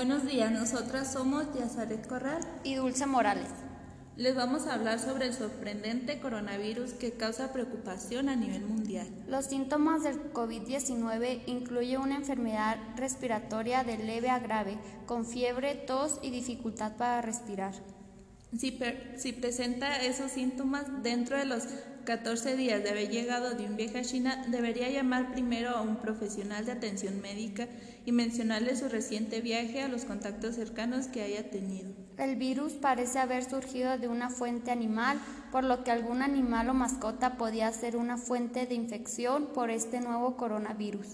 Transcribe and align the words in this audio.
Buenos 0.00 0.24
días, 0.24 0.50
nosotras 0.50 1.12
somos 1.12 1.44
Yazaret 1.54 2.08
Corral 2.08 2.40
y 2.64 2.74
Dulce 2.74 3.04
Morales. 3.04 3.50
Les 4.16 4.34
vamos 4.34 4.66
a 4.66 4.72
hablar 4.72 4.98
sobre 4.98 5.26
el 5.26 5.34
sorprendente 5.34 6.20
coronavirus 6.20 6.94
que 6.94 7.12
causa 7.12 7.52
preocupación 7.52 8.30
a 8.30 8.34
nivel 8.34 8.64
mundial. 8.64 9.06
Los 9.28 9.44
síntomas 9.44 10.02
del 10.02 10.32
COVID-19 10.32 11.42
incluyen 11.44 12.00
una 12.00 12.16
enfermedad 12.16 12.78
respiratoria 12.96 13.84
de 13.84 13.98
leve 13.98 14.30
a 14.30 14.38
grave, 14.38 14.78
con 15.04 15.26
fiebre, 15.26 15.74
tos 15.74 16.18
y 16.22 16.30
dificultad 16.30 16.96
para 16.96 17.20
respirar. 17.20 17.74
Si, 18.56 18.78
si, 19.16 19.32
presenta 19.32 20.02
esos 20.02 20.32
síntomas 20.32 21.02
dentro 21.04 21.38
de 21.38 21.44
los 21.44 21.64
14 22.04 22.56
días 22.56 22.82
de 22.82 22.90
haber 22.90 23.08
llegado 23.08 23.54
de 23.54 23.64
un 23.64 23.76
viaje 23.76 23.98
a 23.98 24.02
China, 24.02 24.44
debería 24.48 24.90
llamar 24.90 25.32
primero 25.32 25.70
a 25.70 25.82
un 25.82 25.96
profesional 25.96 26.66
de 26.66 26.72
atención 26.72 27.20
médica 27.20 27.68
y 28.04 28.10
mencionarle 28.10 28.74
su 28.74 28.88
reciente 28.88 29.40
viaje 29.40 29.82
a 29.82 29.88
los 29.88 30.04
contactos 30.04 30.56
cercanos 30.56 31.06
que 31.06 31.22
haya 31.22 31.48
tenido. 31.50 31.90
El 32.18 32.36
virus 32.36 32.72
parece 32.72 33.18
haber 33.18 33.44
surgido 33.48 33.96
de 33.98 34.08
una 34.08 34.30
fuente 34.30 34.72
animal, 34.72 35.20
por 35.52 35.62
lo 35.62 35.84
que 35.84 35.92
algún 35.92 36.20
animal 36.20 36.68
o 36.70 36.74
mascota 36.74 37.36
podía 37.36 37.70
ser 37.72 37.96
una 37.96 38.16
fuente 38.16 38.66
de 38.66 38.74
infección 38.74 39.46
por 39.54 39.70
este 39.70 40.00
nuevo 40.00 40.36
coronavirus. 40.36 41.06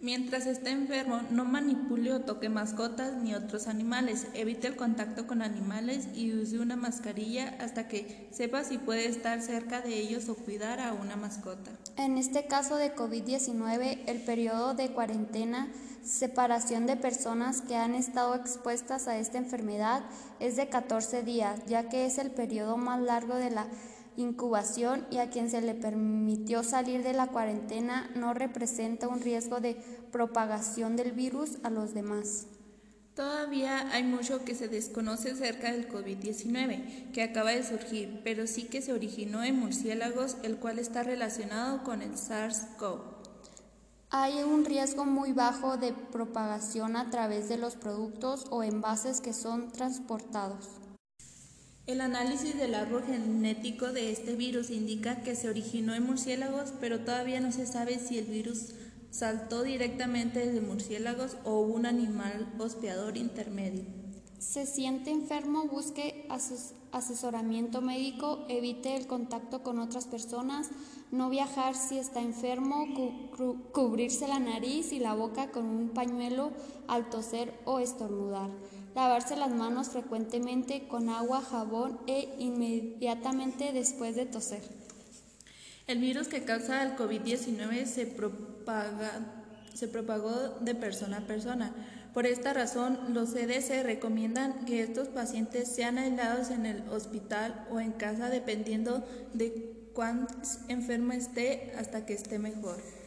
Mientras 0.00 0.46
esté 0.46 0.70
enfermo, 0.70 1.22
no 1.30 1.44
manipule 1.44 2.12
o 2.12 2.20
toque 2.20 2.48
mascotas 2.48 3.14
ni 3.14 3.34
otros 3.34 3.66
animales. 3.66 4.28
Evite 4.32 4.68
el 4.68 4.76
contacto 4.76 5.26
con 5.26 5.42
animales 5.42 6.06
y 6.14 6.32
use 6.32 6.60
una 6.60 6.76
mascarilla 6.76 7.56
hasta 7.58 7.88
que 7.88 8.28
sepa 8.30 8.62
si 8.62 8.78
puede 8.78 9.06
estar 9.06 9.42
cerca 9.42 9.80
de 9.80 9.98
ellos 9.98 10.28
o 10.28 10.36
cuidar 10.36 10.78
a 10.78 10.92
una 10.92 11.16
mascota. 11.16 11.72
En 11.96 12.16
este 12.16 12.46
caso 12.46 12.76
de 12.76 12.94
COVID-19, 12.94 14.02
el 14.06 14.20
periodo 14.20 14.74
de 14.74 14.92
cuarentena, 14.92 15.66
separación 16.04 16.86
de 16.86 16.96
personas 16.96 17.60
que 17.60 17.74
han 17.74 17.96
estado 17.96 18.36
expuestas 18.36 19.08
a 19.08 19.18
esta 19.18 19.38
enfermedad 19.38 20.04
es 20.38 20.54
de 20.54 20.68
14 20.68 21.24
días, 21.24 21.58
ya 21.66 21.88
que 21.88 22.06
es 22.06 22.18
el 22.18 22.30
periodo 22.30 22.76
más 22.76 23.00
largo 23.00 23.34
de 23.34 23.50
la 23.50 23.66
incubación 24.18 25.06
y 25.10 25.18
a 25.18 25.30
quien 25.30 25.48
se 25.48 25.60
le 25.60 25.74
permitió 25.74 26.62
salir 26.62 27.02
de 27.02 27.12
la 27.12 27.28
cuarentena 27.28 28.10
no 28.14 28.34
representa 28.34 29.08
un 29.08 29.20
riesgo 29.20 29.60
de 29.60 29.76
propagación 30.10 30.96
del 30.96 31.12
virus 31.12 31.58
a 31.62 31.70
los 31.70 31.94
demás. 31.94 32.46
Todavía 33.14 33.90
hay 33.92 34.04
mucho 34.04 34.44
que 34.44 34.54
se 34.54 34.68
desconoce 34.68 35.32
acerca 35.32 35.72
del 35.72 35.88
COVID-19, 35.88 37.10
que 37.12 37.22
acaba 37.22 37.50
de 37.50 37.64
surgir, 37.64 38.20
pero 38.22 38.46
sí 38.46 38.64
que 38.64 38.80
se 38.80 38.92
originó 38.92 39.42
en 39.42 39.58
murciélagos, 39.58 40.36
el 40.42 40.56
cual 40.56 40.78
está 40.78 41.02
relacionado 41.02 41.82
con 41.82 42.02
el 42.02 42.12
SARS-CoV. 42.12 43.00
Hay 44.10 44.42
un 44.42 44.64
riesgo 44.64 45.04
muy 45.04 45.32
bajo 45.32 45.76
de 45.76 45.92
propagación 45.92 46.96
a 46.96 47.10
través 47.10 47.48
de 47.48 47.58
los 47.58 47.76
productos 47.76 48.46
o 48.50 48.62
envases 48.62 49.20
que 49.20 49.32
son 49.32 49.70
transportados. 49.70 50.66
El 51.88 52.02
análisis 52.02 52.54
del 52.54 52.74
árbol 52.74 53.02
genético 53.02 53.92
de 53.92 54.12
este 54.12 54.36
virus 54.36 54.68
indica 54.68 55.22
que 55.22 55.34
se 55.34 55.48
originó 55.48 55.94
en 55.94 56.04
murciélagos, 56.04 56.74
pero 56.80 57.00
todavía 57.00 57.40
no 57.40 57.50
se 57.50 57.64
sabe 57.64 57.98
si 57.98 58.18
el 58.18 58.26
virus 58.26 58.74
saltó 59.10 59.62
directamente 59.62 60.40
desde 60.40 60.60
murciélagos 60.60 61.38
o 61.44 61.60
un 61.60 61.86
animal 61.86 62.52
hospedador 62.58 63.16
intermedio. 63.16 63.84
Se 64.38 64.66
siente 64.66 65.10
enfermo, 65.10 65.64
busque 65.64 66.28
asesoramiento 66.92 67.80
médico, 67.80 68.44
evite 68.50 68.94
el 68.94 69.06
contacto 69.06 69.62
con 69.62 69.78
otras 69.78 70.06
personas, 70.06 70.68
no 71.10 71.30
viajar 71.30 71.74
si 71.74 71.96
está 71.96 72.20
enfermo, 72.20 72.84
cubrirse 73.72 74.28
la 74.28 74.40
nariz 74.40 74.92
y 74.92 74.98
la 74.98 75.14
boca 75.14 75.50
con 75.52 75.64
un 75.64 75.88
pañuelo 75.88 76.52
al 76.86 77.08
toser 77.08 77.58
o 77.64 77.78
estornudar 77.78 78.50
lavarse 78.94 79.36
las 79.36 79.50
manos 79.50 79.88
frecuentemente 79.90 80.88
con 80.88 81.08
agua, 81.08 81.42
jabón 81.42 82.00
e 82.06 82.34
inmediatamente 82.38 83.72
después 83.72 84.16
de 84.16 84.26
toser. 84.26 84.62
El 85.86 86.00
virus 86.00 86.28
que 86.28 86.44
causa 86.44 86.82
el 86.82 86.96
COVID-19 86.96 87.86
se, 87.86 88.14
se 89.74 89.88
propagó 89.88 90.58
de 90.60 90.74
persona 90.74 91.18
a 91.18 91.26
persona. 91.26 91.72
Por 92.12 92.26
esta 92.26 92.52
razón, 92.52 92.98
los 93.14 93.30
CDC 93.30 93.84
recomiendan 93.84 94.64
que 94.64 94.82
estos 94.82 95.08
pacientes 95.08 95.68
sean 95.68 95.98
aislados 95.98 96.50
en 96.50 96.66
el 96.66 96.88
hospital 96.88 97.66
o 97.70 97.80
en 97.80 97.92
casa 97.92 98.28
dependiendo 98.28 99.04
de 99.34 99.90
cuán 99.94 100.26
enfermo 100.68 101.12
esté 101.12 101.72
hasta 101.78 102.06
que 102.06 102.14
esté 102.14 102.38
mejor. 102.38 102.97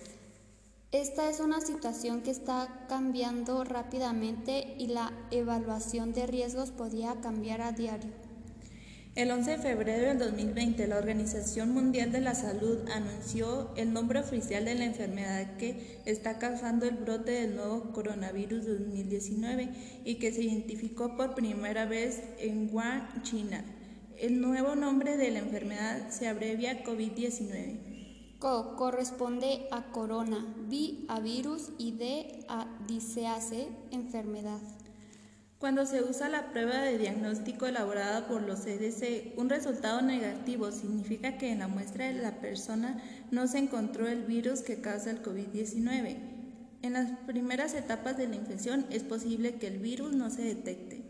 Esta 0.91 1.29
es 1.29 1.39
una 1.39 1.61
situación 1.61 2.21
que 2.21 2.31
está 2.31 2.85
cambiando 2.89 3.63
rápidamente 3.63 4.75
y 4.77 4.87
la 4.87 5.13
evaluación 5.31 6.11
de 6.11 6.27
riesgos 6.27 6.71
podría 6.71 7.15
cambiar 7.21 7.61
a 7.61 7.71
diario. 7.71 8.09
El 9.15 9.31
11 9.31 9.51
de 9.51 9.57
febrero 9.59 10.09
del 10.09 10.19
2020, 10.19 10.87
la 10.87 10.97
Organización 10.97 11.71
Mundial 11.73 12.11
de 12.11 12.19
la 12.19 12.35
Salud 12.35 12.79
anunció 12.93 13.71
el 13.77 13.93
nombre 13.93 14.19
oficial 14.19 14.65
de 14.65 14.75
la 14.75 14.83
enfermedad 14.83 15.55
que 15.55 16.01
está 16.05 16.39
causando 16.39 16.85
el 16.85 16.97
brote 16.97 17.31
del 17.31 17.55
nuevo 17.55 17.93
coronavirus 17.93 18.65
2019 18.65 19.69
y 20.03 20.15
que 20.15 20.33
se 20.33 20.43
identificó 20.43 21.15
por 21.15 21.35
primera 21.35 21.85
vez 21.85 22.21
en 22.37 22.69
Wuhan, 22.69 23.23
China. 23.23 23.63
El 24.17 24.41
nuevo 24.41 24.75
nombre 24.75 25.15
de 25.15 25.31
la 25.31 25.39
enfermedad 25.39 26.09
se 26.09 26.27
abrevia 26.27 26.83
COVID-19. 26.83 27.90
Co 28.41 28.75
corresponde 28.75 29.67
a 29.69 29.91
corona, 29.91 30.43
vi 30.67 31.05
a 31.09 31.19
virus 31.19 31.69
y 31.77 31.91
D 31.91 32.43
a 32.47 32.65
disease, 32.87 33.69
enfermedad. 33.91 34.59
Cuando 35.59 35.85
se 35.85 36.01
usa 36.01 36.27
la 36.27 36.49
prueba 36.49 36.79
de 36.79 36.97
diagnóstico 36.97 37.67
elaborada 37.67 38.27
por 38.27 38.41
los 38.41 38.61
CDC, 38.61 39.37
un 39.37 39.47
resultado 39.47 40.01
negativo 40.01 40.71
significa 40.71 41.37
que 41.37 41.51
en 41.51 41.59
la 41.59 41.67
muestra 41.67 42.07
de 42.07 42.15
la 42.15 42.41
persona 42.41 42.99
no 43.29 43.45
se 43.45 43.59
encontró 43.59 44.07
el 44.07 44.23
virus 44.23 44.61
que 44.61 44.81
causa 44.81 45.11
el 45.11 45.21
COVID-19. 45.21 46.17
En 46.81 46.93
las 46.93 47.11
primeras 47.27 47.75
etapas 47.75 48.17
de 48.17 48.27
la 48.27 48.37
infección 48.37 48.87
es 48.89 49.03
posible 49.03 49.59
que 49.59 49.67
el 49.67 49.77
virus 49.77 50.13
no 50.13 50.31
se 50.31 50.41
detecte. 50.41 51.05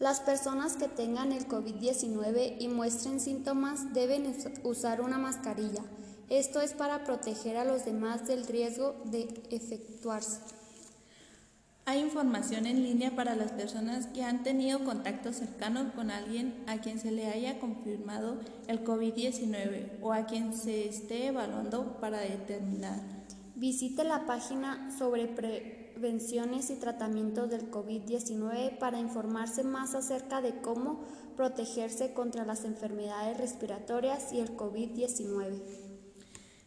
Las 0.00 0.18
personas 0.18 0.74
que 0.74 0.88
tengan 0.88 1.30
el 1.30 1.46
COVID-19 1.46 2.56
y 2.58 2.66
muestren 2.66 3.20
síntomas 3.20 3.94
deben 3.94 4.34
usar 4.64 5.00
una 5.00 5.18
mascarilla. 5.18 5.84
Esto 6.30 6.60
es 6.60 6.72
para 6.72 7.04
proteger 7.04 7.56
a 7.56 7.64
los 7.64 7.84
demás 7.84 8.26
del 8.26 8.46
riesgo 8.46 8.94
de 9.04 9.28
efectuarse. 9.50 10.40
Hay 11.86 12.00
información 12.00 12.64
en 12.64 12.82
línea 12.82 13.14
para 13.14 13.36
las 13.36 13.52
personas 13.52 14.06
que 14.06 14.24
han 14.24 14.42
tenido 14.42 14.84
contacto 14.84 15.34
cercano 15.34 15.92
con 15.94 16.10
alguien 16.10 16.64
a 16.66 16.78
quien 16.78 16.98
se 16.98 17.10
le 17.10 17.26
haya 17.26 17.60
confirmado 17.60 18.38
el 18.68 18.82
COVID-19 18.82 19.98
o 20.00 20.14
a 20.14 20.24
quien 20.24 20.56
se 20.56 20.88
esté 20.88 21.26
evaluando 21.26 21.98
para 22.00 22.20
determinar. 22.20 23.00
Visite 23.54 24.02
la 24.02 24.24
página 24.24 24.90
sobre 24.98 25.26
prevenciones 25.26 26.70
y 26.70 26.76
tratamientos 26.76 27.50
del 27.50 27.70
COVID-19 27.70 28.78
para 28.78 28.98
informarse 28.98 29.62
más 29.62 29.94
acerca 29.94 30.40
de 30.40 30.62
cómo 30.62 31.04
protegerse 31.36 32.14
contra 32.14 32.46
las 32.46 32.64
enfermedades 32.64 33.36
respiratorias 33.36 34.32
y 34.32 34.40
el 34.40 34.56
COVID-19. 34.56 35.83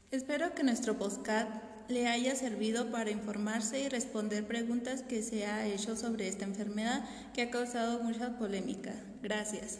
Espero 0.10 0.56
que 0.56 0.64
nuestro 0.64 0.98
podcast 0.98 1.50
le 1.90 2.08
haya 2.08 2.34
servido 2.34 2.92
para 2.92 3.12
informarse 3.12 3.82
y 3.82 3.90
responder 3.90 4.48
preguntas 4.48 5.02
que 5.02 5.22
se 5.22 5.46
ha 5.46 5.66
hecho 5.66 5.98
sobre 5.98 6.30
esta 6.30 6.46
enfermedad 6.46 7.04
que 7.34 7.42
ha 7.42 7.52
causado 7.52 8.00
mucha 8.00 8.38
polémica. 8.38 8.94
Gracias. 9.22 9.80